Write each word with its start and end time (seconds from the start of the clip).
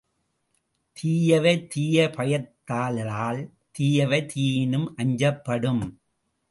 தீயவை 0.97 1.67
தீய 1.67 2.09
பயத்தலால் 2.17 3.41
தீயவை 3.71 4.21
தீயினும் 4.35 4.87
அஞ்சப் 4.95 5.43
படும். 5.43 5.83